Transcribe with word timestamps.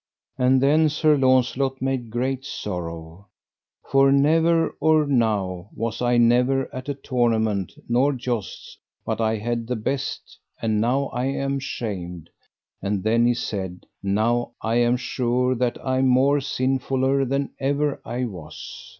And 0.35 0.63
then 0.63 0.89
Sir 0.89 1.15
Launcelot 1.15 1.79
made 1.79 2.09
great 2.09 2.43
sorrow, 2.43 3.27
For 3.85 4.11
never 4.11 4.71
or 4.79 5.05
now 5.05 5.69
was 5.75 6.01
I 6.01 6.17
never 6.17 6.73
at 6.73 7.03
tournament 7.03 7.73
nor 7.87 8.11
jousts 8.11 8.79
but 9.05 9.21
I 9.21 9.37
had 9.37 9.67
the 9.67 9.75
best, 9.75 10.39
and 10.59 10.81
now 10.81 11.09
I 11.13 11.25
am 11.25 11.59
shamed; 11.59 12.31
and 12.81 13.03
then 13.03 13.27
he 13.27 13.35
said: 13.35 13.85
Now 14.01 14.53
I 14.59 14.77
am 14.77 14.97
sure 14.97 15.53
that 15.53 15.77
I 15.85 15.99
am 15.99 16.07
more 16.07 16.39
sinfuller 16.39 17.23
than 17.23 17.51
ever 17.59 18.01
I 18.03 18.25
was. 18.25 18.89